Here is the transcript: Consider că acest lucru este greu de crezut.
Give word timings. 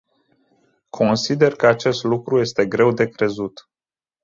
Consider 0.89 1.55
că 1.55 1.67
acest 1.67 2.03
lucru 2.03 2.39
este 2.39 2.65
greu 2.65 2.91
de 2.91 3.09
crezut. 3.09 3.69